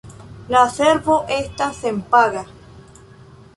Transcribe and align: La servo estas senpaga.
La 0.55 0.61
servo 0.77 1.17
estas 1.37 1.79
senpaga. 1.83 2.45